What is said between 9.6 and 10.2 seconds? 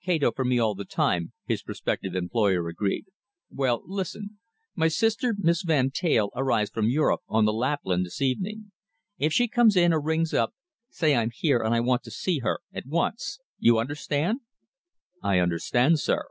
in or